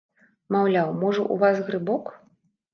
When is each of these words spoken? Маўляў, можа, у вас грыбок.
Маўляў, 0.55 0.89
можа, 1.05 1.27
у 1.37 1.39
вас 1.45 1.63
грыбок. 1.71 2.13